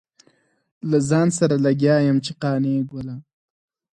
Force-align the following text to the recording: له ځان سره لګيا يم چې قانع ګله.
له 0.89 0.97
ځان 1.09 1.27
سره 1.39 1.55
لګيا 1.65 1.95
يم 2.07 2.17
چې 2.25 2.31
قانع 2.41 2.77
ګله. 2.91 3.15